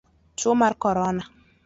Tuo 0.39 0.53
mar 0.59 0.73
korona. 0.83 1.23